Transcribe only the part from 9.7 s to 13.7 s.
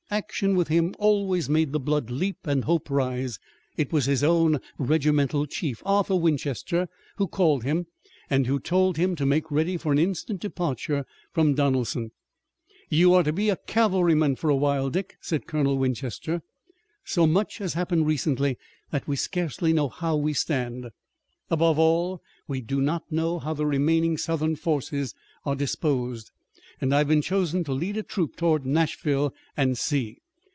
for an instant departure from Donelson. "You are to be a